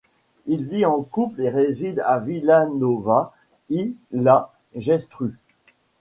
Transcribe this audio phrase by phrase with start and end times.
[0.47, 3.35] Il vit en couple et réside à Vilanova
[3.69, 5.29] i la Geltrú.